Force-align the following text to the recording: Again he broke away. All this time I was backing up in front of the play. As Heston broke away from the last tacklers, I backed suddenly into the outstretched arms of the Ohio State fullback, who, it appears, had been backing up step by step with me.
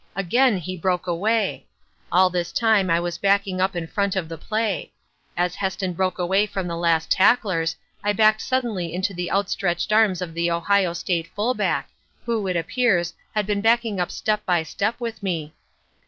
Again 0.15 0.57
he 0.57 0.75
broke 0.75 1.05
away. 1.05 1.67
All 2.11 2.31
this 2.31 2.51
time 2.51 2.89
I 2.89 2.99
was 2.99 3.19
backing 3.19 3.61
up 3.61 3.75
in 3.75 3.85
front 3.85 4.15
of 4.15 4.29
the 4.29 4.35
play. 4.39 4.93
As 5.37 5.53
Heston 5.53 5.93
broke 5.93 6.17
away 6.17 6.47
from 6.47 6.67
the 6.67 6.75
last 6.75 7.11
tacklers, 7.11 7.75
I 8.03 8.11
backed 8.11 8.41
suddenly 8.41 8.95
into 8.95 9.13
the 9.13 9.31
outstretched 9.31 9.93
arms 9.93 10.19
of 10.19 10.33
the 10.33 10.49
Ohio 10.49 10.93
State 10.93 11.27
fullback, 11.35 11.91
who, 12.25 12.47
it 12.47 12.55
appears, 12.57 13.13
had 13.35 13.45
been 13.45 13.61
backing 13.61 13.99
up 13.99 14.09
step 14.09 14.43
by 14.43 14.63
step 14.63 14.99
with 14.99 15.21
me. 15.21 15.53